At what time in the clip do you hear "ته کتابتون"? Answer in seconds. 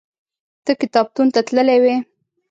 0.65-1.27